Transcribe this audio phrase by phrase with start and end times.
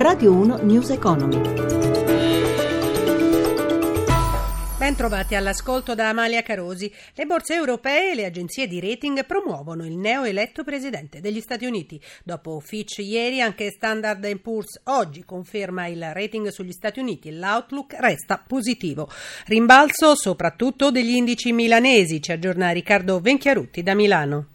[0.00, 1.38] Radio 1 News Economy.
[4.78, 6.90] Ben trovati all'ascolto da Amalia Carosi.
[7.14, 12.00] Le borse europee e le agenzie di rating promuovono il neoeletto presidente degli Stati Uniti.
[12.24, 17.30] Dopo Fitch ieri, anche Standard Poor's oggi conferma il rating sugli Stati Uniti.
[17.36, 19.06] L'outlook resta positivo.
[19.48, 22.22] Rimbalzo soprattutto degli indici milanesi.
[22.22, 24.46] Ci aggiorna Riccardo Venchiarutti da Milano.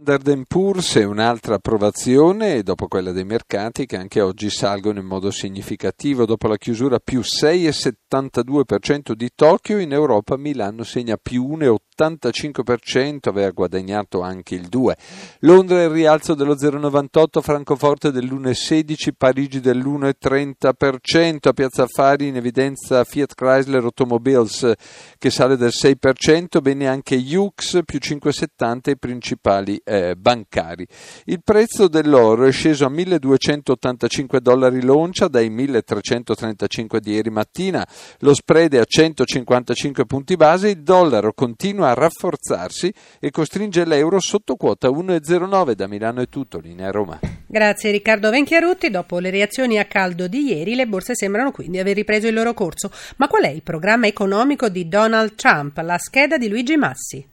[0.00, 5.32] Standard Poor's è un'altra approvazione dopo quella dei mercati che anche oggi salgono in modo
[5.32, 6.24] significativo.
[6.24, 14.20] Dopo la chiusura più 6,72% di Tokyo, in Europa Milano segna più 1,85%, aveva guadagnato
[14.20, 14.92] anche il 2%.
[15.40, 23.34] Londra il rialzo dello 0,98%, Francoforte dell'1,16%, Parigi dell'1,30%, a Piazza Affari in evidenza Fiat
[23.34, 24.74] Chrysler Automobiles
[25.18, 30.86] che sale del 6%, bene anche Hughes più 5,70% i principali eh, bancari.
[31.24, 37.86] Il prezzo dell'oro è sceso a 1285 dollari l'oncia dai 1335 di ieri mattina,
[38.18, 44.20] lo spread è a 155 punti base, il dollaro continua a rafforzarsi e costringe l'euro
[44.20, 47.18] sotto quota 1,09 da Milano è tutto, linea Roma.
[47.46, 48.90] Grazie Riccardo Venchiarutti.
[48.90, 52.52] Dopo le reazioni a caldo di ieri, le borse sembrano quindi aver ripreso il loro
[52.52, 52.90] corso.
[53.16, 55.78] Ma qual è il programma economico di Donald Trump?
[55.78, 57.26] La scheda di Luigi Massi.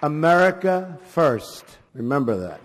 [0.00, 1.79] America first.
[1.94, 2.60] Remember that.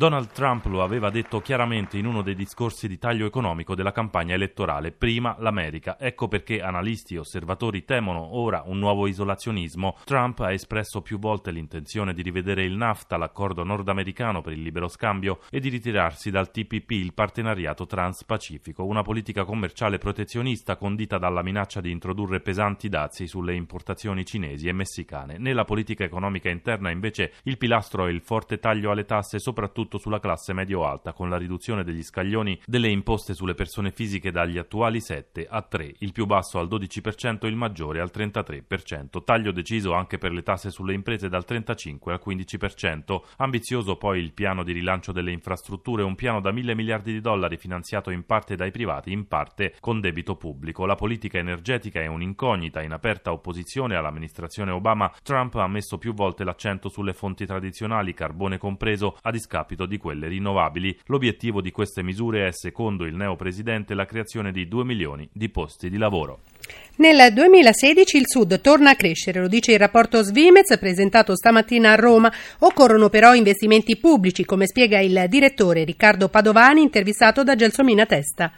[0.00, 4.32] Donald Trump lo aveva detto chiaramente in uno dei discorsi di taglio economico della campagna
[4.32, 4.92] elettorale.
[4.92, 5.98] Prima l'America.
[6.00, 9.98] Ecco perché analisti e osservatori temono ora un nuovo isolazionismo.
[10.04, 14.88] Trump ha espresso più volte l'intenzione di rivedere il NAFTA, l'accordo nordamericano per il libero
[14.88, 21.42] scambio, e di ritirarsi dal TPP, il partenariato transpacifico, una politica commerciale protezionista condita dalla
[21.42, 25.36] minaccia di introdurre pesanti dazi sulle importazioni cinesi e messicane.
[25.36, 29.98] Nella politica economica interna invece il pilastro è il forte taglio alle tasse, soprattutto soprattutto
[29.98, 35.00] sulla classe medio-alta, con la riduzione degli scaglioni delle imposte sulle persone fisiche dagli attuali
[35.00, 39.24] 7 a 3, il più basso al 12% e il maggiore al 33%.
[39.24, 43.20] Taglio deciso anche per le tasse sulle imprese dal 35 al 15%.
[43.38, 47.56] Ambizioso poi il piano di rilancio delle infrastrutture, un piano da mille miliardi di dollari
[47.56, 50.86] finanziato in parte dai privati, in parte con debito pubblico.
[50.86, 55.12] La politica energetica è un'incognita in aperta opposizione all'amministrazione Obama.
[55.22, 59.98] Trump ha messo più volte l'accento sulle fonti tradizionali, carbone compreso, a discapito discapito di
[59.98, 60.98] quelle rinnovabili.
[61.06, 65.88] L'obiettivo di queste misure è, secondo il neopresidente, la creazione di 2 milioni di posti
[65.88, 66.40] di lavoro.
[66.96, 71.96] Nel 2016 il Sud torna a crescere, lo dice il rapporto Svimez presentato stamattina a
[71.96, 72.32] Roma.
[72.60, 78.52] Occorrono però investimenti pubblici, come spiega il direttore Riccardo Padovani, intervistato da Gelsomina Testa.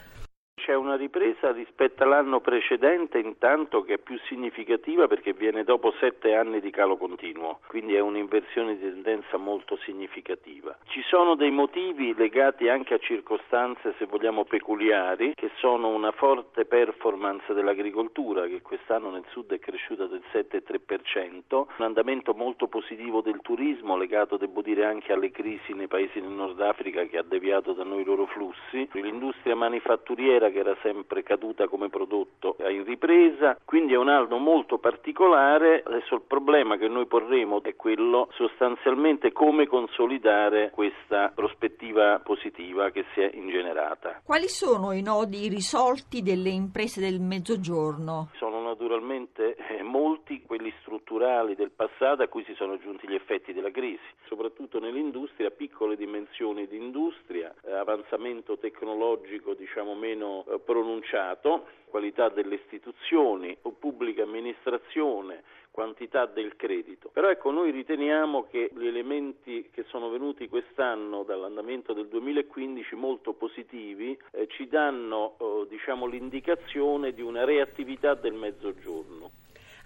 [0.55, 6.35] C'è una ripresa rispetto all'anno precedente intanto che è più significativa perché viene dopo sette
[6.35, 10.77] anni di calo continuo, quindi è un'inversione di tendenza molto significativa.
[10.85, 16.65] Ci sono dei motivi legati anche a circostanze, se vogliamo, peculiari, che sono una forte
[16.65, 23.39] performance dell'agricoltura che quest'anno nel sud è cresciuta del 7,3%, un andamento molto positivo del
[23.41, 27.73] turismo legato, devo dire, anche alle crisi nei paesi del Nord Africa che ha deviato
[27.73, 33.57] da noi i loro flussi, l'industria manifatturiera che era sempre caduta come prodotto in ripresa,
[33.65, 35.81] quindi è un anno molto particolare.
[35.83, 43.05] Adesso il problema che noi porremo è quello sostanzialmente come consolidare questa prospettiva positiva che
[43.13, 44.21] si è ingenerata.
[44.23, 48.29] Quali sono i nodi risolti delle imprese del mezzogiorno?
[48.35, 53.53] Sono naturalmente eh, molti quelli strutturali del passato a cui si sono aggiunti gli effetti
[53.53, 61.67] della crisi, soprattutto nell'industria, piccole dimensioni di industria, eh, avanzamento tecnologico diciamo meno eh, pronunciato,
[61.85, 67.09] qualità delle istituzioni o pubblica amministrazione, quantità del credito.
[67.13, 73.33] Però ecco, noi riteniamo che gli elementi che sono venuti quest'anno dall'andamento del 2015 molto
[73.33, 79.32] positivi eh, ci danno eh, diciamo, l'indicazione di una reattività del mezzogiorno.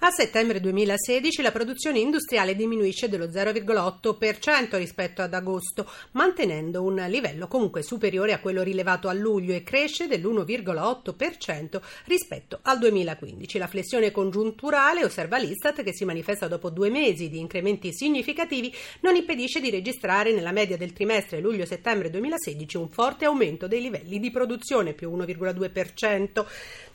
[0.01, 7.47] A settembre 2016 la produzione industriale diminuisce dello 0,8% rispetto ad agosto, mantenendo un livello
[7.47, 13.57] comunque superiore a quello rilevato a luglio e cresce dell'1,8% rispetto al 2015.
[13.57, 19.15] La flessione congiunturale, osserva l'Istat, che si manifesta dopo due mesi di incrementi significativi, non
[19.15, 24.29] impedisce di registrare nella media del trimestre luglio-settembre 2016 un forte aumento dei livelli di
[24.29, 26.45] produzione, più 1,2%.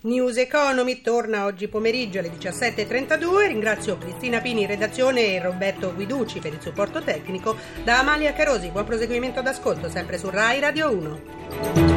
[0.02, 2.30] News Economy torna oggi pomeriggio alle
[2.92, 3.46] 17.32.
[3.46, 7.56] Ringrazio Cristina Pini, redazione e Roberto Guiducci per il supporto tecnico.
[7.84, 11.91] Da Amalia Carosi, buon proseguimento d'ascolto sempre su Rai Radio 1.